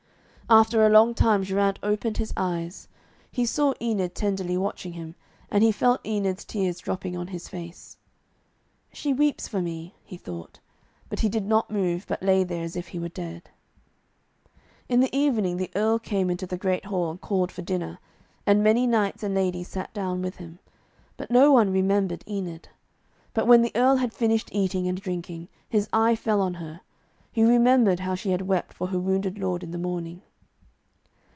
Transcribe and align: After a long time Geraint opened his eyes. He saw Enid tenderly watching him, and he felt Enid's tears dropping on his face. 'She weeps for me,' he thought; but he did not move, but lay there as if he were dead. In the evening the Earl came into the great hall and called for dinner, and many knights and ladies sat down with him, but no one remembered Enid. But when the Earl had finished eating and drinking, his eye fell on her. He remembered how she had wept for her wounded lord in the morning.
After 0.49 0.85
a 0.85 0.89
long 0.89 1.13
time 1.13 1.43
Geraint 1.43 1.79
opened 1.81 2.17
his 2.17 2.33
eyes. 2.35 2.89
He 3.31 3.45
saw 3.45 3.73
Enid 3.81 4.13
tenderly 4.13 4.57
watching 4.57 4.91
him, 4.91 5.15
and 5.49 5.63
he 5.63 5.71
felt 5.71 6.01
Enid's 6.05 6.43
tears 6.43 6.79
dropping 6.79 7.15
on 7.15 7.27
his 7.27 7.47
face. 7.47 7.95
'She 8.91 9.13
weeps 9.13 9.47
for 9.47 9.61
me,' 9.61 9.95
he 10.03 10.17
thought; 10.17 10.59
but 11.07 11.21
he 11.21 11.29
did 11.29 11.45
not 11.45 11.71
move, 11.71 12.03
but 12.05 12.21
lay 12.21 12.43
there 12.43 12.65
as 12.65 12.75
if 12.75 12.89
he 12.89 12.99
were 12.99 13.07
dead. 13.07 13.49
In 14.89 14.99
the 14.99 15.15
evening 15.17 15.55
the 15.55 15.71
Earl 15.73 15.99
came 15.99 16.29
into 16.29 16.45
the 16.45 16.57
great 16.57 16.83
hall 16.83 17.09
and 17.11 17.21
called 17.21 17.49
for 17.53 17.61
dinner, 17.61 17.97
and 18.45 18.61
many 18.61 18.85
knights 18.85 19.23
and 19.23 19.33
ladies 19.33 19.69
sat 19.69 19.93
down 19.93 20.21
with 20.21 20.35
him, 20.35 20.59
but 21.15 21.31
no 21.31 21.53
one 21.53 21.71
remembered 21.71 22.25
Enid. 22.27 22.67
But 23.33 23.47
when 23.47 23.61
the 23.61 23.71
Earl 23.73 23.95
had 23.95 24.13
finished 24.13 24.49
eating 24.51 24.85
and 24.85 24.99
drinking, 24.99 25.47
his 25.69 25.87
eye 25.93 26.17
fell 26.17 26.41
on 26.41 26.55
her. 26.55 26.81
He 27.31 27.41
remembered 27.41 28.01
how 28.01 28.15
she 28.15 28.31
had 28.31 28.41
wept 28.41 28.73
for 28.73 28.87
her 28.87 28.99
wounded 28.99 29.37
lord 29.39 29.63
in 29.63 29.71
the 29.71 29.77
morning. 29.77 30.21